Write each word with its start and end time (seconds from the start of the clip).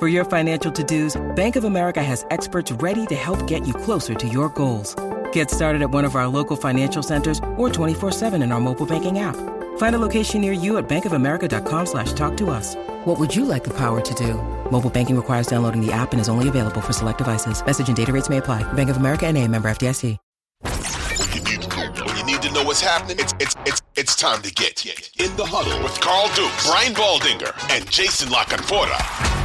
For 0.00 0.08
your 0.08 0.24
financial 0.24 0.72
to-dos, 0.72 1.20
Bank 1.36 1.56
of 1.56 1.64
America 1.64 2.02
has 2.02 2.24
experts 2.30 2.72
ready 2.72 3.04
to 3.08 3.14
help 3.14 3.46
get 3.46 3.68
you 3.68 3.74
closer 3.74 4.14
to 4.14 4.26
your 4.26 4.48
goals. 4.48 4.96
Get 5.30 5.50
started 5.50 5.82
at 5.82 5.90
one 5.90 6.06
of 6.06 6.16
our 6.16 6.26
local 6.26 6.56
financial 6.56 7.02
centers 7.02 7.38
or 7.58 7.68
24-7 7.68 8.42
in 8.42 8.50
our 8.50 8.60
mobile 8.60 8.86
banking 8.86 9.18
app. 9.18 9.36
Find 9.76 9.94
a 9.94 9.98
location 9.98 10.40
near 10.40 10.54
you 10.54 10.78
at 10.78 10.88
bankofamerica.com 10.88 11.84
slash 11.84 12.14
talk 12.14 12.34
to 12.38 12.48
us. 12.48 12.76
What 13.04 13.20
would 13.20 13.36
you 13.36 13.44
like 13.44 13.62
the 13.62 13.76
power 13.76 14.00
to 14.00 14.14
do? 14.14 14.36
Mobile 14.70 14.88
banking 14.88 15.16
requires 15.16 15.46
downloading 15.46 15.84
the 15.84 15.92
app 15.92 16.12
and 16.12 16.20
is 16.20 16.30
only 16.30 16.48
available 16.48 16.80
for 16.80 16.94
select 16.94 17.18
devices. 17.18 17.62
Message 17.62 17.88
and 17.88 17.96
data 17.96 18.10
rates 18.10 18.30
may 18.30 18.38
apply. 18.38 18.62
Bank 18.72 18.88
of 18.88 18.96
America 18.96 19.26
and 19.26 19.36
a 19.36 19.46
member 19.46 19.70
FDIC. 19.70 20.16
When 20.62 22.16
you 22.16 22.24
need, 22.24 22.40
to 22.40 22.50
know 22.52 22.64
what's 22.64 22.80
happening, 22.80 23.18
it's, 23.18 23.34
it's, 23.38 23.54
it's, 23.66 23.82
it's 23.96 24.16
time 24.16 24.40
to 24.40 24.50
get 24.50 24.86
in 24.86 25.36
the 25.36 25.44
huddle 25.44 25.82
with 25.82 26.00
Carl 26.00 26.28
Dukes, 26.34 26.66
Brian 26.66 26.94
Baldinger, 26.94 27.52
and 27.70 27.90
Jason 27.90 28.30
La 28.30 28.44
Canfora. 28.44 29.39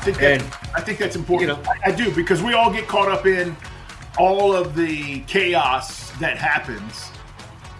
I 0.00 0.02
think 0.02 0.16
that, 0.18 0.40
And, 0.40 0.42
I 0.74 0.80
think 0.80 0.98
that's 0.98 1.14
important. 1.14 1.50
you 1.50 1.62
know- 1.62 1.70
I, 1.84 1.90
I 1.90 1.92
do 1.94 2.10
because 2.14 2.42
we 2.42 2.54
all 2.54 2.72
get 2.72 2.88
caught 2.88 3.10
up 3.10 3.26
in 3.26 3.54
all 4.18 4.54
of 4.56 4.74
the 4.74 5.20
chaos 5.26 6.10
that 6.12 6.38
happens, 6.38 7.10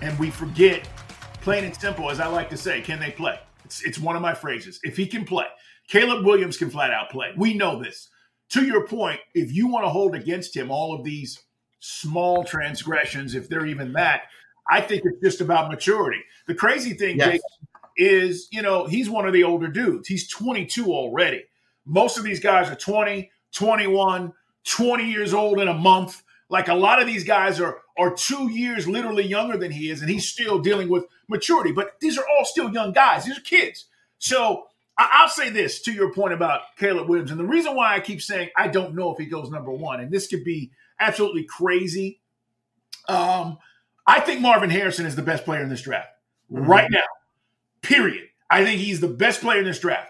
and 0.02 0.18
we 0.18 0.30
forget, 0.30 0.86
plain 1.40 1.64
and 1.64 1.74
simple, 1.74 2.10
as 2.10 2.20
I 2.20 2.26
like 2.26 2.50
to 2.50 2.58
say, 2.58 2.82
can 2.82 3.00
they 3.00 3.10
play? 3.10 3.38
It's 3.64 3.82
it's 3.84 3.98
one 3.98 4.16
of 4.16 4.22
my 4.22 4.34
phrases. 4.34 4.80
If 4.82 4.98
he 4.98 5.06
can 5.06 5.24
play, 5.24 5.46
Caleb 5.88 6.26
Williams 6.26 6.58
can 6.58 6.68
flat 6.68 6.90
out 6.90 7.08
play. 7.08 7.32
We 7.38 7.54
know 7.54 7.82
this. 7.82 8.10
To 8.50 8.66
your 8.66 8.86
point, 8.86 9.20
if 9.34 9.50
you 9.54 9.68
want 9.68 9.86
to 9.86 9.88
hold 9.88 10.14
against 10.14 10.54
him 10.54 10.70
all 10.70 10.94
of 10.94 11.04
these 11.04 11.42
small 11.78 12.44
transgressions, 12.44 13.34
if 13.34 13.48
they're 13.48 13.64
even 13.64 13.94
that, 13.94 14.24
I 14.70 14.82
think 14.82 15.04
it's 15.06 15.20
just 15.22 15.40
about 15.40 15.70
maturity. 15.70 16.20
The 16.46 16.54
crazy 16.54 16.92
thing, 16.92 17.16
Yes. 17.16 17.30
Jake, 17.32 17.40
is 17.96 18.46
you 18.52 18.60
know 18.60 18.86
he's 18.86 19.08
one 19.08 19.26
of 19.26 19.32
the 19.32 19.44
older 19.44 19.68
dudes. 19.68 20.06
He's 20.06 20.28
22 20.28 20.84
already. 20.92 21.44
Most 21.90 22.16
of 22.18 22.24
these 22.24 22.40
guys 22.40 22.70
are 22.70 22.76
20, 22.76 23.30
21, 23.52 24.32
20 24.64 25.10
years 25.10 25.34
old 25.34 25.60
in 25.60 25.68
a 25.68 25.74
month. 25.74 26.22
Like 26.48 26.68
a 26.68 26.74
lot 26.74 27.00
of 27.00 27.06
these 27.06 27.24
guys 27.24 27.60
are 27.60 27.78
are 27.98 28.14
two 28.14 28.50
years 28.50 28.88
literally 28.88 29.26
younger 29.26 29.58
than 29.58 29.70
he 29.72 29.90
is, 29.90 30.00
and 30.00 30.08
he's 30.10 30.26
still 30.28 30.58
dealing 30.60 30.88
with 30.88 31.04
maturity. 31.28 31.72
But 31.72 32.00
these 32.00 32.16
are 32.16 32.24
all 32.26 32.44
still 32.44 32.72
young 32.72 32.92
guys. 32.92 33.24
These 33.24 33.38
are 33.38 33.42
kids. 33.42 33.86
So 34.18 34.66
I- 34.96 35.08
I'll 35.12 35.28
say 35.28 35.50
this 35.50 35.82
to 35.82 35.92
your 35.92 36.12
point 36.12 36.32
about 36.32 36.62
Caleb 36.78 37.08
Williams, 37.08 37.30
and 37.30 37.40
the 37.40 37.44
reason 37.44 37.74
why 37.74 37.94
I 37.94 38.00
keep 38.00 38.22
saying 38.22 38.50
I 38.56 38.68
don't 38.68 38.94
know 38.94 39.12
if 39.12 39.18
he 39.18 39.26
goes 39.26 39.50
number 39.50 39.70
one, 39.72 40.00
and 40.00 40.10
this 40.10 40.28
could 40.28 40.44
be 40.44 40.70
absolutely 40.98 41.44
crazy. 41.44 42.20
Um, 43.08 43.58
I 44.06 44.20
think 44.20 44.40
Marvin 44.40 44.70
Harrison 44.70 45.06
is 45.06 45.16
the 45.16 45.22
best 45.22 45.44
player 45.44 45.62
in 45.62 45.68
this 45.68 45.82
draft 45.82 46.08
right 46.48 46.88
now. 46.90 47.02
Period. 47.82 48.28
I 48.50 48.64
think 48.64 48.80
he's 48.80 49.00
the 49.00 49.08
best 49.08 49.40
player 49.40 49.60
in 49.60 49.64
this 49.64 49.78
draft. 49.80 50.09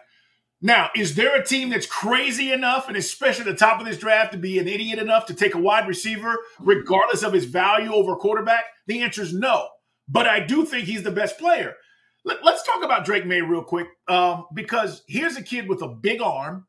Now, 0.62 0.91
is 0.94 1.15
there 1.15 1.34
a 1.34 1.44
team 1.44 1.71
that's 1.71 1.87
crazy 1.87 2.53
enough, 2.53 2.87
and 2.87 2.97
especially 2.97 3.47
at 3.47 3.53
the 3.53 3.54
top 3.54 3.81
of 3.81 3.87
this 3.87 3.97
draft, 3.97 4.32
to 4.32 4.38
be 4.38 4.59
an 4.59 4.69
idiot 4.69 4.98
enough 4.98 5.26
to 5.26 5.34
take 5.34 5.54
a 5.54 5.60
wide 5.60 5.88
receiver, 5.88 6.37
regardless 6.59 7.22
of 7.22 7.32
his 7.32 7.47
value 7.47 7.93
over 7.93 8.15
quarterback? 8.16 8.65
The 8.87 9.00
answer 9.00 9.22
is 9.22 9.32
no. 9.32 9.69
But 10.06 10.26
I 10.26 10.41
do 10.41 10.66
think 10.66 10.84
he's 10.84 11.03
the 11.03 11.10
best 11.10 11.38
player. 11.38 11.76
Let, 12.25 12.44
us 12.44 12.62
talk 12.65 12.84
about 12.84 13.06
Drake 13.06 13.25
Maye 13.25 13.41
real 13.41 13.65
quick, 13.65 13.87
um, 14.06 14.47
because 14.53 15.03
here's 15.09 15.37
a 15.37 15.43
kid 15.43 15.66
with 15.66 15.81
a 15.81 15.88
big 15.88 16.21
arm 16.21 16.66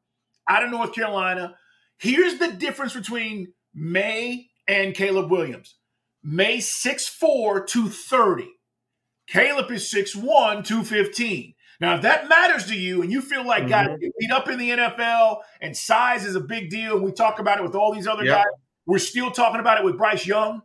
out 0.47 0.63
of 0.63 0.71
North 0.71 0.93
Carolina. 0.93 1.55
Here's 1.97 2.39
the 2.39 2.53
difference 2.53 2.93
between 2.93 3.51
Maye 3.73 4.47
and 4.67 4.95
Caleb 4.95 5.29
Williams. 5.29 5.75
Maye 6.23 6.59
6'4, 6.59 7.67
230. 7.67 8.49
Caleb 9.27 9.71
is 9.71 9.91
6'1, 9.93 10.65
215. 10.65 11.53
Now, 11.81 11.95
if 11.95 12.03
that 12.03 12.29
matters 12.29 12.67
to 12.67 12.75
you 12.75 13.01
and 13.01 13.11
you 13.11 13.21
feel 13.21 13.43
like 13.43 13.67
guys 13.67 13.89
get 13.99 14.11
beat 14.19 14.31
up 14.31 14.47
in 14.47 14.59
the 14.59 14.69
NFL 14.69 15.39
and 15.61 15.75
size 15.75 16.23
is 16.23 16.35
a 16.35 16.39
big 16.39 16.69
deal, 16.69 16.95
and 16.95 17.03
we 17.03 17.11
talk 17.11 17.39
about 17.39 17.57
it 17.57 17.63
with 17.63 17.73
all 17.73 17.91
these 17.91 18.05
other 18.07 18.23
Yep. 18.23 18.35
guys, 18.35 18.53
we're 18.85 18.99
still 18.99 19.31
talking 19.31 19.59
about 19.59 19.79
it 19.79 19.83
with 19.83 19.97
Bryce 19.97 20.27
Young, 20.27 20.61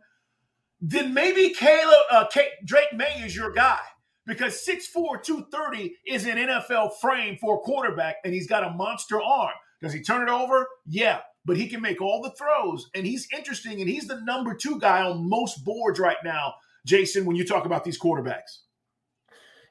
then 0.79 1.15
maybe 1.15 1.49
Caleb, 1.55 1.95
uh, 2.11 2.25
Drake 2.63 2.93
Maye 2.93 3.23
is 3.25 3.35
your 3.35 3.51
guy 3.51 3.79
because 4.27 4.63
6'4, 4.63 5.17
230 5.23 5.95
is 6.05 6.27
an 6.27 6.37
NFL 6.37 6.91
frame 7.01 7.35
for 7.41 7.55
a 7.55 7.59
quarterback, 7.61 8.17
and 8.23 8.31
he's 8.31 8.47
got 8.47 8.63
a 8.63 8.69
monster 8.69 9.19
arm. 9.19 9.53
Does 9.81 9.93
he 9.93 10.03
turn 10.03 10.21
it 10.21 10.31
over? 10.31 10.67
Yeah, 10.85 11.21
but 11.45 11.57
he 11.57 11.67
can 11.67 11.81
make 11.81 11.99
all 11.99 12.21
the 12.21 12.31
throws, 12.37 12.91
and 12.93 13.07
he's 13.07 13.27
interesting, 13.35 13.81
and 13.81 13.89
he's 13.89 14.05
the 14.07 14.21
number 14.21 14.53
two 14.53 14.79
guy 14.79 15.01
on 15.01 15.27
most 15.27 15.63
boards 15.65 15.99
right 15.99 16.17
now, 16.23 16.53
Jason, 16.85 17.25
when 17.25 17.35
you 17.35 17.43
talk 17.43 17.65
about 17.65 17.83
these 17.83 17.99
quarterbacks. 17.99 18.59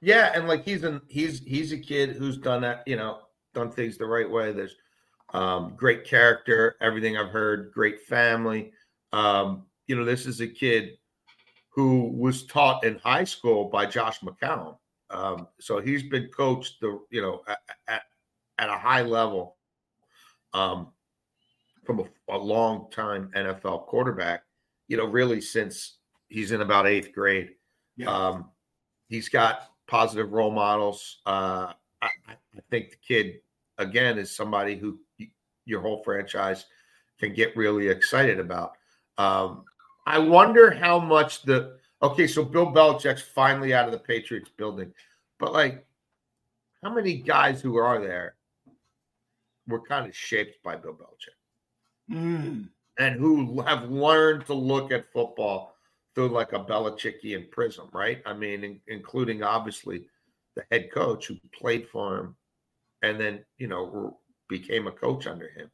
Yeah, 0.01 0.33
and 0.35 0.47
like 0.47 0.65
he's 0.65 0.85
an 0.85 1.01
he's 1.09 1.41
he's 1.41 1.73
a 1.73 1.79
kid 1.79 2.17
who's 2.17 2.39
done 2.39 2.63
that, 2.63 2.83
you 2.87 2.97
know, 2.97 3.21
done 3.55 3.71
things 3.71 3.97
the 3.97 4.07
right 4.07 4.31
way. 4.31 4.53
There's 4.53 4.77
um 5.33 5.75
great 5.77 6.05
character, 6.05 6.77
everything 6.81 7.17
I've 7.17 7.31
heard, 7.31 7.73
great 7.73 8.03
family. 8.03 8.73
Um, 9.13 9.65
you 9.87 9.97
know, 9.97 10.05
this 10.05 10.27
is 10.27 10.41
a 10.41 10.47
kid 10.47 10.99
who 11.71 12.11
was 12.17 12.45
taught 12.47 12.85
in 12.85 12.99
high 12.99 13.25
school 13.25 13.67
by 13.67 13.87
Josh 13.87 14.21
McCown. 14.21 14.77
Um, 15.11 15.47
so 15.61 15.81
he's 15.81 16.03
been 16.03 16.29
coached 16.29 16.81
the 16.81 17.01
you 17.11 17.23
know 17.23 17.43
at, 17.49 17.59
at, 17.89 18.03
at 18.59 18.69
a 18.69 18.79
high 18.79 19.03
level 19.03 19.57
um 20.53 20.89
from 21.87 22.01
a, 22.01 22.35
a 22.35 22.37
long 22.37 22.91
time 22.91 23.31
NFL 23.35 23.87
quarterback, 23.87 24.43
you 24.89 24.97
know, 24.97 25.07
really 25.07 25.41
since 25.41 25.99
he's 26.29 26.51
in 26.51 26.61
about 26.61 26.87
eighth 26.87 27.13
grade. 27.13 27.51
Yeah. 27.97 28.11
Um, 28.11 28.51
he's 29.09 29.29
got 29.29 29.71
positive 29.87 30.33
role 30.33 30.51
models. 30.51 31.19
Uh, 31.27 31.73
I, 32.03 32.09
I 32.29 32.61
think 32.71 32.91
the 32.91 32.97
kid, 32.97 33.41
again, 33.79 34.19
is 34.19 34.35
somebody 34.35 34.77
who 34.77 34.99
your 35.65 35.81
whole 35.81 36.03
franchise 36.03 36.67
can 37.19 37.33
get 37.35 37.57
really 37.57 37.89
excited 37.89 38.39
about. 38.39 38.73
Um, 39.19 39.65
I 40.07 40.19
wonder 40.19 40.71
how 40.71 40.99
much 40.99 41.43
the 41.43 41.79
okay, 42.03 42.27
so 42.27 42.45
Bill 42.45 42.67
Belichick's 42.67 43.23
finally 43.23 43.75
out 43.75 43.87
of 43.87 43.93
the 43.93 43.99
Patriots 43.99 44.51
building, 44.57 44.93
but 45.39 45.53
like, 45.53 45.85
how 46.83 46.93
many 46.93 47.15
guys 47.15 47.61
who 47.61 47.77
are 47.77 48.01
there 48.01 48.37
were 49.67 49.81
kind 49.81 50.07
of 50.07 50.15
shaped 50.15 50.63
by 50.63 50.77
Bill 50.77 50.93
Belichick? 50.93 51.37
Mm. 52.09 52.69
and 53.01 53.17
who 53.17 53.61
have 53.63 53.91
learned 53.91 54.47
to 54.47 54.55
look 54.55 54.93
at 54.93 55.13
football 55.13 55.76
through 56.17 56.29
like 56.31 56.55
a 56.55 56.59
Belichickian 56.59 57.51
prism, 57.51 57.89
right? 57.93 58.23
I 58.25 58.33
mean, 58.33 58.65
in- 58.65 58.81
including 58.89 59.43
obviously 59.43 60.09
the 60.57 60.65
head 60.73 60.89
coach 60.91 61.27
who 61.27 61.37
played 61.55 61.87
for 61.89 62.19
him 62.19 62.37
and 63.03 63.21
then, 63.21 63.45
you 63.59 63.69
know, 63.69 64.19
became 64.49 64.87
a 64.87 64.93
coach 64.93 65.27
under 65.27 65.51
him, 65.51 65.71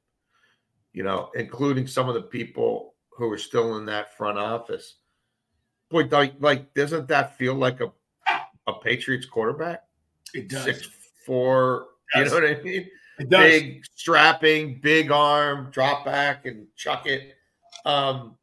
you 0.92 1.04
know, 1.04 1.30
including 1.36 1.86
some 1.86 2.08
of 2.08 2.16
the 2.16 2.22
people 2.22 2.94
who 3.16 3.30
are 3.30 3.38
still 3.38 3.76
in 3.76 3.86
that 3.86 4.16
front 4.16 4.36
office. 4.36 4.96
Boy, 5.88 6.08
like, 6.10 6.34
like 6.40 6.74
doesn't 6.74 7.06
that 7.06 7.38
feel 7.38 7.54
like 7.54 7.80
a, 7.80 7.92
a 8.66 8.72
Patriots 8.82 9.26
quarterback? 9.26 9.84
It 10.34 10.48
does. 10.48 10.64
Six, 10.64 10.88
four, 11.24 11.86
you 12.16 12.24
know 12.24 12.32
what 12.32 12.44
I 12.44 12.60
mean? 12.62 12.88
It 13.20 13.28
does. 13.28 13.40
big 13.44 13.84
strapping, 13.94 14.80
big 14.82 15.12
arm, 15.12 15.68
drop 15.70 16.04
back 16.04 16.46
and 16.46 16.66
chuck 16.76 17.06
it. 17.06 17.36
Um, 17.84 18.36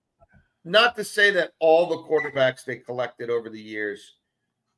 not 0.65 0.95
to 0.95 1.03
say 1.03 1.31
that 1.31 1.53
all 1.59 1.88
the 1.88 1.97
quarterbacks 1.97 2.65
they 2.65 2.77
collected 2.77 3.29
over 3.29 3.50
the 3.50 3.61
years 3.61 4.15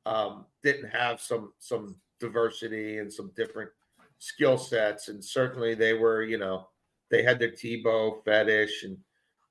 um, 0.06 0.46
didn't 0.62 0.90
have 0.90 1.20
some 1.20 1.52
some 1.58 1.96
diversity 2.20 2.98
and 2.98 3.12
some 3.12 3.32
different 3.36 3.70
skill 4.18 4.56
sets, 4.56 5.08
and 5.08 5.24
certainly 5.24 5.74
they 5.74 5.92
were, 5.92 6.22
you 6.22 6.38
know, 6.38 6.68
they 7.10 7.22
had 7.22 7.38
their 7.38 7.50
Tebow 7.50 8.24
fetish, 8.24 8.84
and 8.84 8.96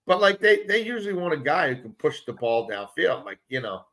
but 0.06 0.22
like 0.22 0.40
they 0.40 0.64
they 0.64 0.82
usually 0.82 1.14
want 1.14 1.34
a 1.34 1.38
guy 1.38 1.74
who 1.74 1.82
can 1.82 1.94
push 1.94 2.24
the 2.26 2.34
ball 2.34 2.70
downfield. 2.70 3.26
Like 3.26 3.40
you 3.50 3.62
know, 3.62 3.86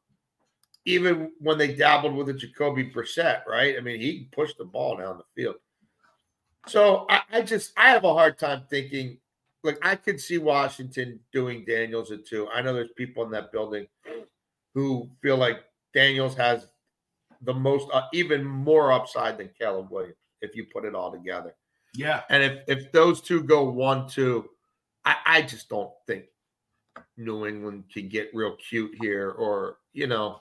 even 0.84 1.32
when 1.38 1.58
they 1.58 1.74
dabbled 1.74 2.14
with 2.14 2.28
a 2.28 2.32
Jacoby 2.32 2.90
Brissett, 2.90 3.46
right? 3.46 3.76
I 3.76 3.80
mean, 3.80 4.00
he 4.00 4.28
pushed 4.32 4.58
the 4.58 4.64
ball 4.64 4.96
down 4.96 5.18
the 5.18 5.24
field. 5.34 5.56
So 6.66 7.06
I, 7.08 7.22
I 7.32 7.42
just 7.42 7.72
I 7.76 7.90
have 7.90 8.04
a 8.04 8.14
hard 8.14 8.38
time 8.38 8.62
thinking. 8.70 9.18
Like 9.64 9.78
I 9.82 9.96
could 9.96 10.20
see 10.20 10.38
Washington 10.38 11.20
doing 11.32 11.64
Daniels 11.64 12.10
at 12.12 12.26
two. 12.26 12.48
I 12.48 12.62
know 12.62 12.74
there's 12.74 12.90
people 12.96 13.24
in 13.24 13.30
that 13.32 13.52
building 13.52 13.86
who 14.74 15.10
feel 15.20 15.36
like 15.36 15.64
Daniels 15.92 16.36
has 16.36 16.68
the 17.42 17.54
most, 17.54 17.88
uh, 17.92 18.02
even 18.12 18.44
more 18.44 18.92
upside 18.92 19.38
than 19.38 19.50
Caleb 19.58 19.90
Williams 19.90 20.16
if 20.40 20.54
you 20.54 20.64
put 20.72 20.84
it 20.84 20.94
all 20.94 21.10
together. 21.10 21.54
Yeah. 21.94 22.22
And 22.30 22.42
if 22.42 22.58
if 22.68 22.92
those 22.92 23.20
two 23.20 23.42
go 23.42 23.64
one 23.64 24.08
two, 24.08 24.48
I, 25.04 25.16
I 25.26 25.42
just 25.42 25.68
don't 25.68 25.90
think 26.06 26.26
New 27.16 27.46
England 27.46 27.84
can 27.92 28.08
get 28.08 28.30
real 28.34 28.56
cute 28.56 28.94
here, 29.00 29.30
or 29.30 29.78
you 29.92 30.06
know, 30.06 30.40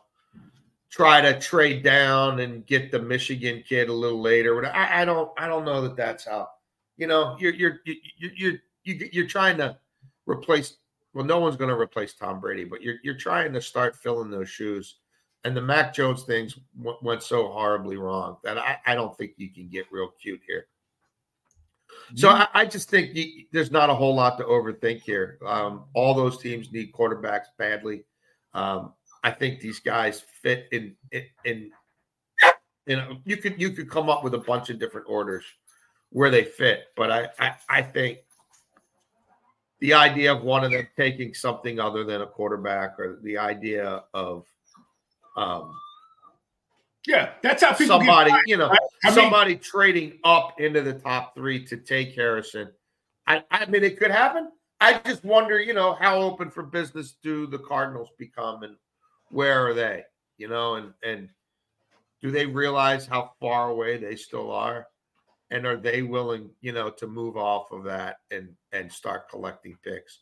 try 0.92 1.22
to 1.22 1.40
trade 1.40 1.84
down 1.84 2.40
and 2.42 2.66
get 2.66 2.92
the 2.92 3.00
Michigan 3.00 3.64
kid 3.68 3.90
a 3.90 3.94
little 3.94 4.22
later. 4.22 4.60
But 4.60 4.76
I, 4.76 5.02
I 5.02 5.06
don't 5.06 5.32
I 5.38 5.48
don't 5.48 5.66
know 5.66 5.82
that 5.82 5.96
that's 5.96 6.26
how. 6.26 6.50
You 6.98 7.06
know, 7.06 7.38
you're 7.40 7.54
you're 7.54 7.80
you're 7.86 8.32
you're 8.36 8.60
you're, 8.88 9.10
you're 9.12 9.28
trying 9.28 9.58
to 9.58 9.78
replace. 10.26 10.78
Well, 11.14 11.26
no 11.26 11.40
one's 11.40 11.56
going 11.56 11.70
to 11.70 11.80
replace 11.80 12.14
Tom 12.14 12.40
Brady, 12.40 12.64
but 12.64 12.82
you're 12.82 12.98
you're 13.04 13.16
trying 13.16 13.54
to 13.54 13.62
start 13.62 13.96
filling 13.96 14.30
those 14.30 14.50
shoes. 14.50 14.98
And 15.44 15.56
the 15.56 15.62
Mac 15.62 15.94
Jones 15.94 16.24
things 16.24 16.58
w- 16.78 16.98
went 17.02 17.24
so 17.24 17.48
horribly 17.48 17.96
wrong 17.96 18.38
that 18.44 18.58
I, 18.58 18.78
I 18.86 18.96
don't 18.96 19.16
think 19.18 19.32
you 19.38 19.50
can 19.50 19.70
get 19.70 19.86
real 19.92 20.12
cute 20.22 20.42
here. 20.46 20.68
So 22.16 22.30
I, 22.30 22.48
I 22.54 22.66
just 22.66 22.90
think 22.90 23.16
you, 23.16 23.46
there's 23.52 23.72
not 23.72 23.90
a 23.90 23.94
whole 23.94 24.16
lot 24.16 24.38
to 24.38 24.44
overthink 24.44 25.02
here. 25.02 25.40
Um, 25.46 25.86
all 25.94 26.14
those 26.14 26.38
teams 26.38 26.72
need 26.72 26.92
quarterbacks 26.92 27.48
badly. 27.58 28.04
Um, 28.54 28.94
I 29.24 29.32
think 29.32 29.60
these 29.60 29.80
guys 29.80 30.22
fit 30.42 30.68
in 30.72 30.96
in, 31.12 31.24
in 31.46 31.72
you 32.86 32.96
know 32.96 33.18
you 33.26 33.38
could 33.38 33.60
you 33.60 33.72
could 33.72 33.90
come 33.90 34.10
up 34.10 34.24
with 34.24 34.34
a 34.34 34.40
bunch 34.40 34.70
of 34.70 34.80
different 34.80 35.08
orders 35.10 35.44
where 36.10 36.30
they 36.30 36.44
fit, 36.44 36.86
but 36.96 37.12
I 37.12 37.28
I, 37.40 37.56
I 37.70 37.82
think 37.82 38.20
the 39.80 39.94
idea 39.94 40.34
of 40.34 40.44
one 40.44 40.64
of 40.64 40.72
them 40.72 40.88
taking 40.96 41.34
something 41.34 41.80
other 41.80 42.04
than 42.04 42.22
a 42.22 42.28
quarterback 42.28 43.00
or 43.00 43.20
the 43.24 43.38
idea 43.38 44.04
of 44.14 44.46
um 45.36 45.74
yeah, 47.08 47.30
that's 47.42 47.64
how 47.64 47.72
people 47.72 48.00
somebody, 48.00 48.32
get, 48.32 48.42
you 48.46 48.58
know, 48.58 48.68
I 48.68 49.08
mean, 49.08 49.16
somebody 49.16 49.56
trading 49.56 50.20
up 50.26 50.60
into 50.60 50.82
the 50.82 50.94
top 50.94 51.34
three 51.34 51.64
to 51.66 51.78
take 51.78 52.14
Harrison. 52.14 52.70
I, 53.26 53.44
I 53.50 53.66
mean, 53.68 53.86
it 53.86 53.98
could 53.98 54.12
happen. 54.12 54.52
I 54.82 55.00
just 55.06 55.24
wonder, 55.24 55.58
you 55.60 55.74
know, 55.74 55.94
how 55.94 56.18
open 56.18 56.52
for 56.52 56.64
business 56.64 57.16
do 57.24 57.48
the 57.48 57.60
Cardinals 57.60 58.10
become, 58.20 58.64
and 58.64 58.76
where 59.30 59.66
are 59.66 59.74
they? 59.74 60.04
You 60.38 60.50
know, 60.50 60.76
and 60.76 60.94
and 61.02 61.30
do 62.22 62.30
they 62.30 62.46
realize 62.46 63.08
how 63.08 63.32
far 63.40 63.70
away 63.70 63.98
they 63.98 64.18
still 64.18 64.52
are, 64.52 64.86
and 65.52 65.66
are 65.66 65.78
they 65.78 66.02
willing, 66.02 66.50
you 66.62 66.72
know, 66.72 66.90
to 66.90 67.08
move 67.08 67.38
off 67.38 67.72
of 67.72 67.84
that 67.86 68.18
and 68.32 68.50
and 68.72 68.92
start 68.92 69.30
collecting 69.30 69.78
picks, 69.84 70.20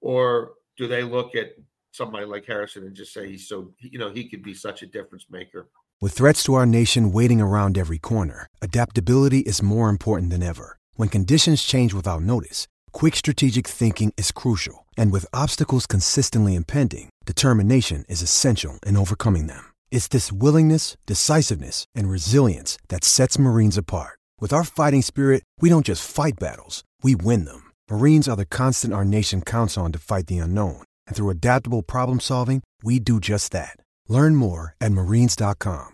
or 0.00 0.52
do 0.76 0.86
they 0.86 1.02
look 1.02 1.34
at 1.34 1.50
somebody 1.92 2.26
like 2.26 2.46
Harrison 2.46 2.84
and 2.84 2.94
just 2.94 3.12
say 3.12 3.28
he's 3.28 3.48
so, 3.48 3.72
you 3.80 3.98
know, 3.98 4.10
he 4.10 4.28
could 4.28 4.42
be 4.42 4.54
such 4.54 4.82
a 4.82 4.86
difference 4.86 5.26
maker? 5.30 5.68
With 6.00 6.12
threats 6.12 6.44
to 6.44 6.54
our 6.54 6.66
nation 6.66 7.10
waiting 7.10 7.40
around 7.40 7.76
every 7.76 7.98
corner, 7.98 8.46
adaptability 8.62 9.40
is 9.40 9.62
more 9.62 9.88
important 9.88 10.30
than 10.30 10.44
ever. 10.44 10.78
When 10.94 11.08
conditions 11.08 11.64
change 11.64 11.92
without 11.92 12.22
notice, 12.22 12.68
quick 12.92 13.16
strategic 13.16 13.66
thinking 13.66 14.12
is 14.16 14.30
crucial. 14.30 14.86
And 14.96 15.10
with 15.10 15.26
obstacles 15.32 15.86
consistently 15.86 16.54
impending, 16.54 17.10
determination 17.26 18.04
is 18.08 18.22
essential 18.22 18.78
in 18.86 18.96
overcoming 18.96 19.48
them. 19.48 19.72
It's 19.90 20.06
this 20.08 20.30
willingness, 20.30 20.96
decisiveness, 21.06 21.84
and 21.94 22.08
resilience 22.08 22.78
that 22.88 23.04
sets 23.04 23.38
Marines 23.38 23.76
apart. 23.76 24.17
With 24.40 24.52
our 24.52 24.62
fighting 24.62 25.02
spirit, 25.02 25.42
we 25.60 25.68
don't 25.68 25.84
just 25.84 26.08
fight 26.08 26.38
battles, 26.38 26.84
we 27.02 27.16
win 27.16 27.44
them. 27.44 27.72
Marines 27.90 28.28
are 28.28 28.36
the 28.36 28.46
constant 28.46 28.94
our 28.94 29.04
nation 29.04 29.42
counts 29.42 29.76
on 29.76 29.90
to 29.90 29.98
fight 29.98 30.28
the 30.28 30.38
unknown. 30.38 30.84
And 31.08 31.16
through 31.16 31.30
adaptable 31.30 31.82
problem 31.82 32.20
solving, 32.20 32.62
we 32.80 33.00
do 33.00 33.18
just 33.18 33.50
that. 33.50 33.76
Learn 34.06 34.36
more 34.36 34.76
at 34.80 34.92
marines.com. 34.92 35.88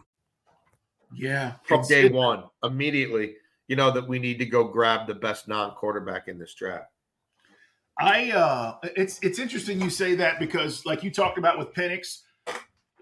Yeah. 1.17 1.53
From 1.65 1.87
day 1.87 2.11
one, 2.11 2.45
immediately, 2.63 3.37
you 3.67 3.77
know 3.77 3.91
that 3.93 4.09
we 4.09 4.19
need 4.19 4.39
to 4.41 4.47
go 4.47 4.65
grab 4.65 5.07
the 5.07 5.15
best 5.15 5.49
non-quarterback 5.49 6.29
in 6.29 6.39
this 6.39 6.53
draft. 6.53 6.91
I 7.99 8.33
uh 8.33 8.77
it's 8.83 9.21
it's 9.23 9.39
interesting 9.39 9.81
you 9.81 9.89
say 9.89 10.17
that 10.17 10.39
because 10.39 10.85
like 10.85 11.03
you 11.03 11.11
talked 11.11 11.39
about 11.39 11.59
with 11.59 11.73
Penix, 11.73 12.23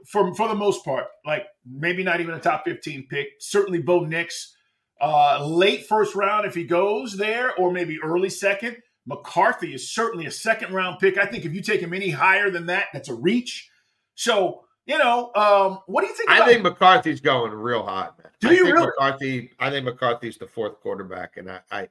for 0.06 0.32
for 0.34 0.46
the 0.46 0.54
most 0.54 0.84
part, 0.84 1.06
like 1.26 1.46
maybe 1.66 2.04
not 2.04 2.20
even 2.20 2.34
a 2.34 2.40
top 2.40 2.64
15 2.64 3.08
pick, 3.08 3.28
certainly 3.40 3.80
Bo 3.80 4.00
Nix, 4.04 4.54
uh 5.02 5.44
late 5.44 5.86
first 5.86 6.14
round 6.14 6.46
if 6.46 6.54
he 6.54 6.64
goes 6.64 7.16
there, 7.16 7.54
or 7.56 7.70
maybe 7.72 7.98
early 8.02 8.30
second. 8.30 8.76
McCarthy 9.04 9.74
is 9.74 9.90
certainly 9.92 10.26
a 10.26 10.30
second 10.30 10.72
round 10.72 11.00
pick. 11.00 11.18
I 11.18 11.26
think 11.26 11.44
if 11.44 11.52
you 11.52 11.60
take 11.60 11.80
him 11.80 11.92
any 11.92 12.08
higher 12.10 12.50
than 12.50 12.66
that, 12.66 12.86
that's 12.92 13.08
a 13.08 13.14
reach. 13.14 13.68
So, 14.14 14.64
you 14.86 14.96
know, 14.96 15.32
um, 15.34 15.80
what 15.86 16.02
do 16.02 16.06
you 16.06 16.14
think 16.14 16.30
I 16.30 16.46
think 16.46 16.62
McCarthy's 16.62 17.20
going 17.20 17.50
real 17.52 17.82
hot, 17.82 18.16
man. 18.22 18.30
Do 18.40 18.48
I 18.48 18.52
you 18.52 18.64
think 18.64 18.76
really? 18.76 18.86
McCarthy, 18.86 19.50
I 19.58 19.70
think 19.70 19.84
McCarthy's 19.86 20.38
the 20.38 20.46
fourth 20.46 20.78
quarterback, 20.80 21.36
and 21.36 21.50
I, 21.50 21.60
I, 21.72 21.88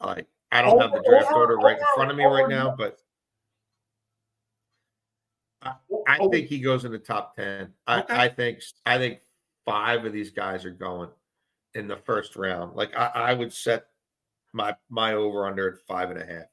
like, 0.00 0.26
I 0.52 0.62
don't 0.62 0.80
have 0.80 0.92
the 0.92 1.02
draft 1.08 1.32
over- 1.32 1.40
order 1.40 1.56
right 1.56 1.78
in 1.78 1.84
front 1.96 2.12
of 2.12 2.16
me 2.16 2.24
right 2.24 2.42
over- 2.44 2.48
now, 2.48 2.74
but 2.78 2.98
I 5.62 6.18
over- 6.18 6.30
think 6.30 6.46
he 6.48 6.60
goes 6.60 6.84
in 6.84 6.92
the 6.92 6.98
top 6.98 7.34
ten. 7.36 7.72
I, 7.86 8.00
Okay. 8.02 8.14
I 8.14 8.28
think 8.28 8.60
I 8.86 8.98
think 8.98 9.20
five 9.64 10.04
of 10.04 10.12
these 10.12 10.30
guys 10.30 10.64
are 10.64 10.70
going 10.70 11.10
in 11.74 11.88
the 11.88 11.96
first 11.96 12.36
round. 12.36 12.74
Like 12.74 12.96
I, 12.96 13.06
I 13.14 13.34
would 13.34 13.52
set 13.52 13.86
my 14.52 14.74
my 14.88 15.14
over 15.14 15.46
under 15.46 15.68
at 15.72 15.86
five 15.86 16.10
and 16.10 16.20
a 16.20 16.26
half. 16.26 16.46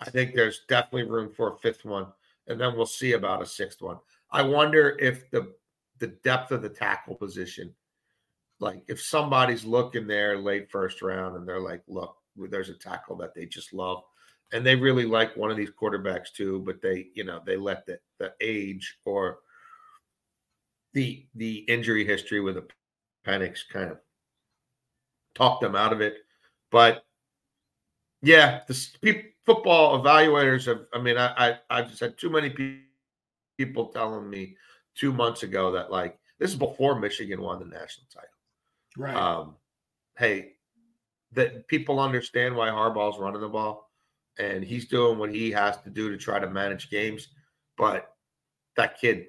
I 0.00 0.10
think 0.10 0.34
there's 0.34 0.62
definitely 0.68 1.10
room 1.10 1.30
for 1.30 1.52
a 1.52 1.58
fifth 1.58 1.84
one, 1.84 2.06
and 2.46 2.60
then 2.60 2.76
we'll 2.76 2.86
see 2.86 3.12
about 3.12 3.42
a 3.42 3.46
sixth 3.46 3.82
one. 3.82 3.98
I 4.30 4.42
wonder 4.42 4.96
if 5.00 5.30
the 5.30 5.54
the 5.98 6.08
depth 6.08 6.52
of 6.52 6.62
the 6.62 6.68
tackle 6.68 7.16
position, 7.16 7.74
like 8.60 8.82
if 8.88 9.00
somebody's 9.00 9.64
looking 9.64 10.06
there 10.06 10.38
late 10.38 10.70
first 10.70 11.02
round 11.02 11.36
and 11.36 11.46
they're 11.46 11.60
like, 11.60 11.82
look, 11.88 12.16
there's 12.36 12.68
a 12.68 12.74
tackle 12.74 13.16
that 13.16 13.34
they 13.34 13.46
just 13.46 13.72
love, 13.72 14.02
and 14.52 14.64
they 14.64 14.76
really 14.76 15.04
like 15.04 15.36
one 15.36 15.50
of 15.50 15.56
these 15.56 15.70
quarterbacks 15.70 16.32
too, 16.32 16.62
but 16.64 16.80
they, 16.80 17.08
you 17.14 17.24
know, 17.24 17.40
they 17.44 17.56
let 17.56 17.84
the 17.86 17.98
the 18.18 18.32
age 18.40 18.98
or 19.04 19.38
the 20.94 21.26
the 21.34 21.58
injury 21.68 22.04
history 22.04 22.40
with 22.40 22.54
the 22.54 22.66
Penix 23.26 23.60
kind 23.70 23.90
of 23.90 23.98
talk 25.38 25.60
them 25.60 25.76
out 25.76 25.92
of 25.92 26.00
it. 26.00 26.16
But 26.70 27.04
yeah, 28.20 28.60
the 28.66 29.22
football 29.46 30.02
evaluators 30.02 30.66
have. 30.66 30.80
I 30.92 31.00
mean, 31.00 31.16
I, 31.16 31.32
I 31.36 31.58
I've 31.70 31.88
just 31.88 32.00
had 32.00 32.18
too 32.18 32.30
many 32.30 32.50
pe- 32.50 32.80
people 33.56 33.86
telling 33.86 34.28
me 34.28 34.56
two 34.94 35.12
months 35.12 35.42
ago 35.44 35.70
that 35.72 35.90
like 35.90 36.18
this 36.38 36.50
is 36.50 36.56
before 36.56 36.98
Michigan 36.98 37.40
won 37.40 37.58
the 37.58 37.64
national 37.64 38.06
title. 38.12 38.28
right? 38.96 39.16
Um, 39.16 39.56
hey, 40.18 40.52
that 41.32 41.66
people 41.68 42.00
understand 42.00 42.54
why 42.54 42.68
Harbaugh's 42.68 43.18
running 43.18 43.40
the 43.40 43.48
ball, 43.48 43.90
and 44.38 44.64
he's 44.64 44.88
doing 44.88 45.18
what 45.18 45.32
he 45.32 45.50
has 45.52 45.78
to 45.82 45.90
do 45.90 46.10
to 46.10 46.16
try 46.16 46.38
to 46.38 46.50
manage 46.50 46.90
games. 46.90 47.28
But 47.76 48.12
that 48.76 49.00
kid, 49.00 49.28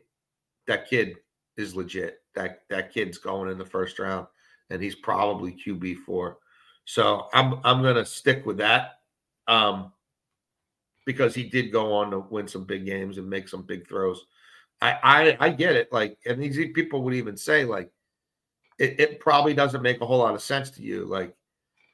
that 0.67 0.89
kid 0.89 1.17
is 1.57 1.75
legit. 1.75 2.21
That 2.35 2.61
that 2.69 2.93
kid's 2.93 3.17
going 3.17 3.51
in 3.51 3.57
the 3.57 3.65
first 3.65 3.99
round, 3.99 4.27
and 4.69 4.81
he's 4.81 4.95
probably 4.95 5.51
QB 5.53 5.97
four. 6.05 6.37
So 6.85 7.27
I'm 7.33 7.59
I'm 7.63 7.81
gonna 7.81 8.05
stick 8.05 8.45
with 8.45 8.57
that, 8.57 8.99
um, 9.47 9.91
because 11.05 11.35
he 11.35 11.43
did 11.43 11.71
go 11.71 11.93
on 11.93 12.11
to 12.11 12.19
win 12.19 12.47
some 12.47 12.65
big 12.65 12.85
games 12.85 13.17
and 13.17 13.29
make 13.29 13.47
some 13.47 13.63
big 13.63 13.87
throws. 13.87 14.25
I 14.81 14.97
I, 15.03 15.37
I 15.39 15.49
get 15.49 15.75
it. 15.75 15.91
Like, 15.91 16.17
and 16.25 16.41
these 16.41 16.57
people 16.73 17.03
would 17.03 17.13
even 17.13 17.37
say 17.37 17.65
like, 17.65 17.91
it, 18.79 18.99
it 18.99 19.19
probably 19.19 19.53
doesn't 19.53 19.81
make 19.81 20.01
a 20.01 20.05
whole 20.05 20.19
lot 20.19 20.35
of 20.35 20.41
sense 20.41 20.69
to 20.71 20.81
you. 20.81 21.05
Like, 21.05 21.35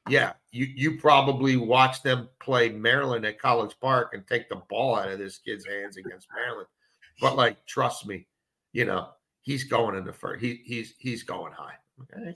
yeah, 0.08 0.34
you 0.52 0.68
you 0.76 0.98
probably 0.98 1.58
watch 1.58 2.04
them 2.04 2.30
play 2.40 2.70
Maryland 2.70 3.26
at 3.26 3.40
College 3.40 3.76
Park 3.82 4.14
and 4.14 4.26
take 4.28 4.50
the 4.50 4.62
ball 4.70 4.96
out 4.96 5.10
of 5.10 5.20
this 5.20 5.40
kid's 5.40 5.66
hands 5.66 5.98
against 5.98 6.28
Maryland. 6.36 6.68
But 7.20 7.36
like, 7.36 7.66
trust 7.66 8.06
me, 8.06 8.28
you 8.72 8.86
know 8.86 9.10
he's 9.46 9.64
going 9.64 9.96
in 9.96 10.04
the 10.04 10.12
first. 10.14 10.44
He 10.44 10.62
he's 10.66 10.94
he's 10.98 11.24
going 11.24 11.54
high. 11.54 11.76
Okay. 12.02 12.36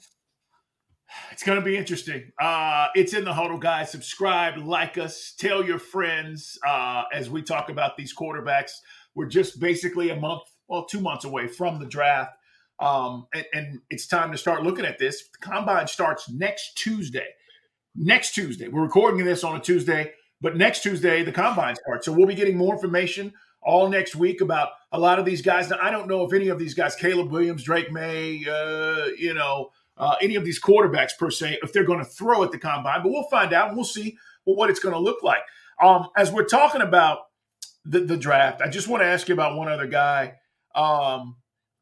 It's 1.31 1.43
going 1.43 1.59
to 1.59 1.65
be 1.65 1.77
interesting. 1.77 2.31
Uh, 2.39 2.87
it's 2.95 3.13
in 3.13 3.23
the 3.25 3.33
huddle, 3.33 3.57
guys. 3.57 3.91
Subscribe, 3.91 4.57
like 4.57 4.97
us, 4.97 5.33
tell 5.37 5.63
your 5.63 5.79
friends 5.79 6.57
uh, 6.67 7.03
as 7.13 7.29
we 7.29 7.41
talk 7.41 7.69
about 7.69 7.97
these 7.97 8.13
quarterbacks. 8.15 8.71
We're 9.15 9.27
just 9.27 9.59
basically 9.59 10.09
a 10.09 10.15
month, 10.15 10.43
well, 10.67 10.85
two 10.85 11.01
months 11.01 11.25
away 11.25 11.47
from 11.47 11.79
the 11.79 11.87
draft. 11.87 12.33
Um, 12.79 13.27
and, 13.33 13.45
and 13.53 13.79
it's 13.89 14.07
time 14.07 14.31
to 14.31 14.37
start 14.37 14.63
looking 14.63 14.85
at 14.85 14.99
this. 14.99 15.23
The 15.29 15.47
combine 15.47 15.87
starts 15.87 16.29
next 16.29 16.75
Tuesday. 16.75 17.27
next 17.95 18.33
Tuesday. 18.33 18.67
We're 18.67 18.83
recording 18.83 19.25
this 19.25 19.43
on 19.43 19.55
a 19.55 19.59
Tuesday, 19.59 20.13
but 20.41 20.55
next 20.55 20.83
Tuesday 20.83 21.23
the 21.23 21.31
combine 21.31 21.75
starts. 21.75 22.05
So 22.05 22.13
we'll 22.13 22.27
be 22.27 22.35
getting 22.35 22.57
more 22.57 22.73
information 22.73 23.33
all 23.61 23.89
next 23.89 24.15
week 24.15 24.41
about 24.41 24.69
a 24.91 24.99
lot 24.99 25.19
of 25.19 25.25
these 25.25 25.41
guys. 25.41 25.69
Now 25.69 25.77
I 25.81 25.91
don't 25.91 26.07
know 26.07 26.23
if 26.25 26.33
any 26.33 26.47
of 26.47 26.59
these 26.59 26.73
guys, 26.73 26.95
Caleb 26.95 27.31
Williams, 27.31 27.63
Drake 27.63 27.91
Maye, 27.91 28.45
uh, 28.49 29.07
you 29.17 29.33
know, 29.33 29.71
uh, 29.99 30.15
any 30.21 30.35
of 30.35 30.45
these 30.45 30.61
quarterbacks 30.61 31.11
per 31.17 31.29
se, 31.29 31.59
if 31.61 31.73
they're 31.73 31.83
going 31.83 31.99
to 31.99 32.05
throw 32.05 32.43
at 32.43 32.51
the 32.51 32.57
combine, 32.57 33.03
but 33.03 33.11
we'll 33.11 33.27
find 33.29 33.53
out. 33.53 33.67
And 33.67 33.77
We'll 33.77 33.85
see 33.85 34.17
what 34.45 34.69
it's 34.69 34.79
going 34.79 34.93
to 34.93 34.99
look 34.99 35.21
like. 35.21 35.41
Um, 35.81 36.07
as 36.17 36.31
we're 36.31 36.45
talking 36.45 36.81
about 36.81 37.19
the, 37.85 37.99
the, 38.01 38.17
draft, 38.17 38.61
I 38.61 38.69
just 38.69 38.87
want 38.87 39.01
to 39.01 39.07
ask 39.07 39.27
you 39.27 39.33
about 39.33 39.55
one 39.55 39.69
other 39.69 39.87
guy. 39.87 40.35
Um, 40.75 41.37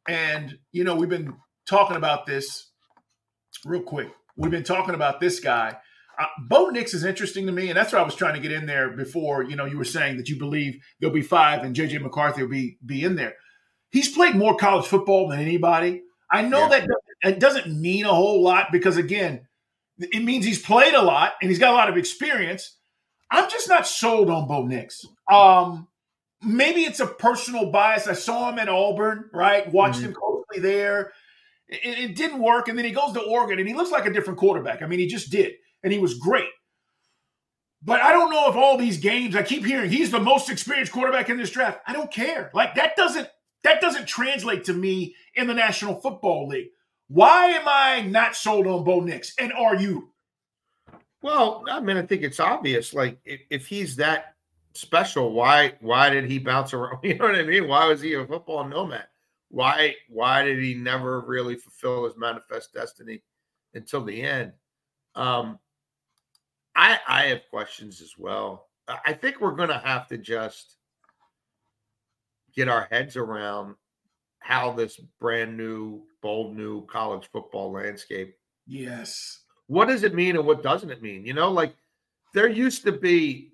and 0.07 0.57
you 0.71 0.83
know, 0.83 0.95
we've 0.95 1.09
been 1.09 1.33
talking 1.67 1.95
about 1.95 2.25
this 2.25 2.69
real 3.65 3.81
quick. 3.81 4.09
We've 4.35 4.51
been 4.51 4.63
talking 4.63 4.95
about 4.95 5.19
this 5.19 5.39
guy. 5.39 5.77
Uh, 6.19 6.25
Bo 6.47 6.69
Nix 6.69 6.93
is 6.93 7.03
interesting 7.03 7.45
to 7.45 7.51
me, 7.51 7.69
and 7.69 7.77
that's 7.77 7.93
what 7.93 8.01
I 8.01 8.05
was 8.05 8.15
trying 8.15 8.33
to 8.33 8.39
get 8.39 8.51
in 8.51 8.65
there 8.65 8.89
before. 8.89 9.43
You 9.43 9.55
know, 9.55 9.65
you 9.65 9.77
were 9.77 9.83
saying 9.83 10.17
that 10.17 10.29
you 10.29 10.37
believe 10.37 10.79
there'll 10.99 11.13
be 11.13 11.21
five, 11.21 11.63
and 11.63 11.75
JJ 11.75 12.01
McCarthy 12.01 12.41
will 12.41 12.49
be 12.49 12.77
be 12.85 13.03
in 13.03 13.15
there. 13.15 13.35
He's 13.91 14.09
played 14.09 14.35
more 14.35 14.55
college 14.55 14.85
football 14.85 15.27
than 15.27 15.39
anybody. 15.39 16.01
I 16.31 16.41
know 16.41 16.61
yeah. 16.61 16.69
that 16.69 16.87
it 17.23 17.39
doesn't 17.39 17.67
mean 17.67 18.05
a 18.05 18.13
whole 18.13 18.41
lot 18.41 18.67
because 18.71 18.97
again, 18.97 19.47
it 19.97 20.23
means 20.23 20.45
he's 20.45 20.61
played 20.61 20.93
a 20.93 21.01
lot 21.01 21.33
and 21.41 21.49
he's 21.49 21.59
got 21.59 21.73
a 21.73 21.77
lot 21.77 21.89
of 21.89 21.97
experience. 21.97 22.77
I'm 23.31 23.49
just 23.49 23.67
not 23.67 23.87
sold 23.87 24.29
on 24.29 24.47
Bo 24.47 24.65
Nix. 24.65 25.05
Um, 25.29 25.87
maybe 26.41 26.81
it's 26.81 26.99
a 26.99 27.07
personal 27.07 27.71
bias. 27.71 28.07
I 28.07 28.13
saw 28.13 28.49
him 28.49 28.59
at 28.59 28.69
Auburn, 28.69 29.29
right? 29.33 29.71
Watched 29.71 29.97
mm-hmm. 29.97 30.09
him 30.09 30.13
closely 30.13 30.59
there. 30.59 31.11
It, 31.67 32.11
it, 32.11 32.15
didn't 32.15 32.39
work, 32.39 32.69
and 32.69 32.77
then 32.77 32.85
he 32.85 32.91
goes 32.91 33.11
to 33.13 33.21
Oregon, 33.21 33.59
and 33.59 33.67
he 33.67 33.73
looks 33.73 33.91
like 33.91 34.05
a 34.05 34.13
different 34.13 34.39
quarterback. 34.39 34.81
I 34.81 34.85
mean, 34.85 34.99
he 34.99 35.07
just 35.07 35.29
did, 35.29 35.55
and 35.83 35.91
he 35.91 35.99
was 35.99 36.13
great. 36.13 36.47
But 37.81 37.99
I 37.99 38.11
don't 38.11 38.31
know 38.31 38.49
if 38.49 38.55
all 38.55 38.77
these 38.77 38.97
games 38.97 39.35
I 39.35 39.43
keep 39.43 39.65
hearing 39.65 39.89
he's 39.89 40.09
the 40.09 40.19
most 40.19 40.49
experienced 40.49 40.91
quarterback 40.91 41.29
in 41.29 41.37
this 41.37 41.51
draft. 41.51 41.79
I 41.85 41.93
don't 41.93 42.11
care. 42.11 42.49
Like 42.53 42.75
that 42.75 42.95
doesn't 42.95 43.27
that 43.63 43.81
doesn't 43.81 44.07
translate 44.07 44.63
to 44.65 44.73
me 44.73 45.15
in 45.35 45.47
the 45.47 45.53
National 45.53 45.99
Football 45.99 46.47
League. 46.47 46.69
Why 47.07 47.47
am 47.47 47.67
I 47.67 48.01
not 48.01 48.35
sold 48.35 48.67
on 48.67 48.83
Bo 48.83 48.99
Nix? 48.99 49.33
And 49.39 49.53
are 49.53 49.75
you? 49.75 50.09
Well, 51.21 51.63
I 51.69 51.79
mean, 51.79 51.97
I 51.97 52.03
think 52.03 52.23
it's 52.23 52.39
obvious. 52.39 52.93
Like, 52.93 53.19
if, 53.25 53.41
if 53.49 53.67
he's 53.67 53.95
that 53.95 54.35
special, 54.73 55.33
why 55.33 55.73
why 55.79 56.09
did 56.09 56.25
he 56.25 56.39
bounce 56.39 56.73
around? 56.73 56.99
You 57.03 57.15
know 57.15 57.25
what 57.25 57.35
I 57.35 57.43
mean? 57.43 57.67
Why 57.67 57.87
was 57.87 58.01
he 58.01 58.13
a 58.13 58.25
football 58.25 58.67
nomad? 58.67 59.07
Why 59.49 59.95
why 60.09 60.43
did 60.43 60.59
he 60.61 60.73
never 60.73 61.21
really 61.21 61.55
fulfill 61.55 62.05
his 62.05 62.17
manifest 62.17 62.73
destiny 62.73 63.23
until 63.73 64.03
the 64.03 64.21
end? 64.21 64.53
Um, 65.15 65.59
I 66.75 66.99
I 67.07 67.23
have 67.27 67.41
questions 67.49 68.01
as 68.01 68.13
well. 68.17 68.67
I 69.05 69.13
think 69.13 69.41
we're 69.41 69.55
to 69.55 69.79
have 69.79 70.07
to 70.07 70.17
just 70.17 70.77
get 72.55 72.69
our 72.69 72.87
heads 72.89 73.17
around 73.17 73.75
how 74.39 74.71
this 74.71 74.97
brand 75.19 75.57
new, 75.57 76.03
bold 76.27 76.57
new 76.57 76.85
college 76.87 77.29
football 77.31 77.71
landscape. 77.71 78.35
Yes. 78.65 79.43
What 79.67 79.87
does 79.87 80.03
it 80.03 80.13
mean 80.13 80.35
and 80.35 80.45
what 80.45 80.61
doesn't 80.61 80.89
it 80.89 81.01
mean? 81.01 81.25
You 81.25 81.33
know, 81.33 81.49
like 81.49 81.73
there 82.33 82.49
used 82.49 82.83
to 82.83 82.91
be 82.91 83.53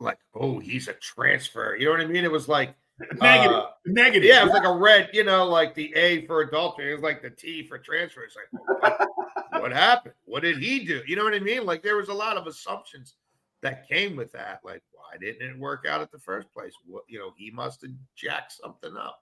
like, 0.00 0.18
oh, 0.34 0.58
he's 0.58 0.86
a 0.88 0.92
transfer. 0.92 1.76
You 1.78 1.86
know 1.86 1.92
what 1.92 2.02
I 2.02 2.04
mean? 2.04 2.22
It 2.22 2.30
was 2.30 2.46
like 2.46 2.74
negative, 3.22 3.56
uh, 3.56 3.66
negative. 3.86 4.28
Yeah, 4.28 4.42
it 4.42 4.44
was 4.44 4.52
like 4.52 4.66
a 4.66 4.76
red, 4.76 5.08
you 5.14 5.24
know, 5.24 5.46
like 5.46 5.74
the 5.74 5.94
A 5.94 6.26
for 6.26 6.42
adultery. 6.42 6.90
It 6.90 6.96
was 6.96 7.02
like 7.02 7.22
the 7.22 7.30
T 7.30 7.66
for 7.66 7.78
transfer. 7.78 8.20
It's 8.22 8.36
like, 8.36 9.08
what 9.62 9.72
happened? 9.72 10.14
What 10.26 10.42
did 10.42 10.58
he 10.58 10.84
do? 10.84 11.00
You 11.06 11.16
know 11.16 11.24
what 11.24 11.32
I 11.32 11.38
mean? 11.38 11.64
Like 11.64 11.82
there 11.82 11.96
was 11.96 12.10
a 12.10 12.14
lot 12.14 12.36
of 12.36 12.46
assumptions 12.46 13.14
that 13.62 13.88
came 13.88 14.14
with 14.14 14.30
that. 14.32 14.60
Like, 14.62 14.82
why 14.92 15.16
didn't 15.18 15.48
it 15.48 15.58
work 15.58 15.86
out 15.88 16.02
at 16.02 16.12
the 16.12 16.18
first 16.18 16.52
place? 16.52 16.74
What 16.84 17.04
you 17.08 17.18
know, 17.18 17.32
he 17.34 17.50
must 17.50 17.80
have 17.80 17.92
jacked 18.14 18.52
something 18.52 18.94
up. 18.94 19.20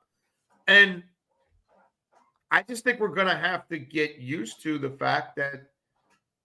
And 0.67 1.05
I 2.53 2.63
just 2.63 2.85
think 2.85 3.01
we're 3.01 3.09
gonna 3.09 3.37
have 3.37 3.67
to 3.69 3.79
get 3.79 4.19
used 4.19 4.63
to 4.63 4.79
the 4.79 4.91
fact 4.91 5.35
that 5.37 5.73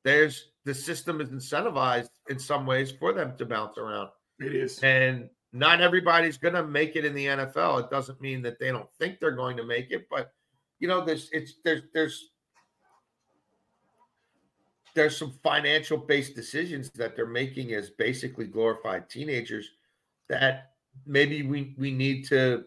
there's 0.04 0.52
the 0.64 0.74
system 0.74 1.22
is 1.22 1.30
incentivized 1.30 2.10
in 2.30 2.40
some 2.40 2.66
ways 2.66 2.92
for 2.92 3.14
them 3.14 3.36
to 3.38 3.46
bounce 3.46 3.78
around. 3.78 4.10
It 4.40 4.56
is. 4.56 4.80
And 4.80 5.30
not 5.54 5.82
everybody's 5.82 6.38
going 6.38 6.54
to 6.54 6.66
make 6.66 6.96
it 6.96 7.06
in 7.06 7.14
the 7.14 7.26
NFL. 7.26 7.84
It 7.84 7.90
doesn't 7.90 8.22
mean 8.22 8.42
that 8.44 8.60
they 8.60 8.72
don't 8.72 8.92
think 9.00 9.20
they're 9.20 9.32
going 9.32 9.58
to 9.58 9.66
make 9.66 9.92
it, 9.92 10.08
but 10.10 10.32
you 10.80 10.88
know, 10.88 11.04
there's 11.04 11.30
it's 11.32 11.56
there's 11.64 11.82
there's 11.94 12.30
there's 14.94 15.18
some 15.18 15.34
financial 15.44 15.98
based 15.98 16.36
decisions 16.36 16.90
that 16.92 17.16
they're 17.16 17.26
making 17.26 17.74
as 17.74 17.90
basically 17.90 18.46
glorified 18.46 19.10
teenagers 19.10 19.70
that 20.30 20.72
maybe 21.06 21.44
we 21.44 21.74
we 21.78 21.92
need 21.92 22.26
to 22.28 22.66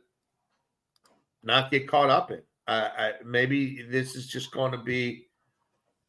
not 1.43 1.71
get 1.71 1.89
caught 1.89 2.11
up 2.11 2.31
in. 2.31 2.43
Uh, 2.71 2.89
I, 2.97 3.13
maybe 3.25 3.83
this 3.83 4.15
is 4.15 4.29
just 4.29 4.53
going 4.53 4.71
to 4.71 4.79
be 4.79 5.27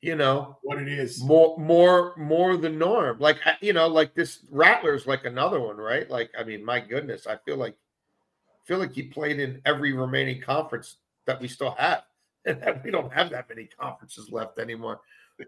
you 0.02 0.16
know 0.16 0.58
what 0.62 0.80
it 0.80 0.88
is. 0.88 1.24
more 1.24 1.58
more 1.58 2.14
more 2.18 2.56
the 2.56 2.70
norm. 2.70 3.18
Like 3.20 3.40
you 3.62 3.74
know 3.74 3.88
like 3.88 4.14
this 4.14 4.46
Rattler's 4.52 5.08
like 5.08 5.26
another 5.26 5.60
one 5.60 5.78
right? 5.78 6.08
Like 6.10 6.30
i 6.38 6.44
mean 6.44 6.64
my 6.64 6.80
goodness 6.80 7.26
i 7.26 7.36
feel 7.46 7.58
like 7.58 7.74
I 7.74 8.68
feel 8.68 8.78
like 8.78 8.94
he 8.94 9.04
played 9.04 9.40
in 9.40 9.60
every 9.66 9.94
remaining 9.94 10.40
conference 10.40 10.98
that 11.26 11.42
we 11.42 11.48
still 11.48 11.72
have. 11.78 12.04
And 12.46 12.60
that 12.64 12.84
we 12.84 12.90
don't 12.90 13.14
have 13.14 13.30
that 13.30 13.48
many 13.50 13.66
conferences 13.66 14.32
left 14.32 14.58
anymore. 14.58 15.00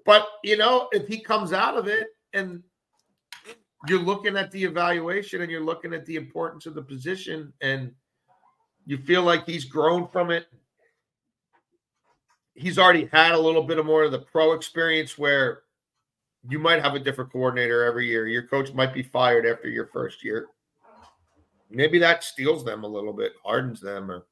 But 0.06 0.28
you 0.44 0.58
know 0.58 0.90
if 0.92 1.08
he 1.08 1.20
comes 1.20 1.54
out 1.54 1.78
of 1.78 1.88
it 1.88 2.08
and 2.34 2.64
you're 3.88 4.00
looking 4.00 4.36
at 4.36 4.52
the 4.52 4.64
evaluation 4.64 5.42
and 5.42 5.52
you're 5.52 5.66
looking 5.66 5.94
at 5.94 6.06
the 6.08 6.16
importance 6.16 6.66
of 6.66 6.74
the 6.74 6.82
position 6.82 7.54
and 7.62 7.92
you 8.86 8.98
feel 8.98 9.24
like 9.24 9.46
he's 9.46 9.66
grown 9.66 10.08
from 10.08 10.30
it 10.32 10.48
he's 12.56 12.78
already 12.78 13.10
had 13.12 13.34
a 13.34 13.40
little 13.40 13.64
bit 13.64 13.80
of 13.80 13.86
more 13.86 14.04
of 14.04 14.12
the 14.12 14.20
pro 14.20 14.54
experience 14.54 15.18
where 15.18 15.64
you 16.50 16.60
might 16.60 16.82
have 16.82 16.96
a 16.96 17.00
different 17.00 17.32
coordinator 17.32 17.84
every 17.84 18.08
year. 18.08 18.28
Your 18.28 18.44
coach 18.44 18.74
might 18.74 18.94
be 18.94 19.04
fired 19.04 19.46
after 19.46 19.70
your 19.70 19.88
first 19.88 20.24
year. 20.24 20.48
Maybe 21.70 21.98
that 22.00 22.24
steels 22.24 22.64
them 22.64 22.84
a 22.84 22.88
little 22.88 23.14
bit, 23.14 23.34
hardens 23.44 23.80
them, 23.80 24.12
or 24.12 24.26